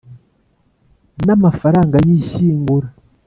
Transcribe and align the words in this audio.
n 1.25 1.27
amafaranga 1.35 1.95
y 2.05 2.09
ishyingura 2.17 2.87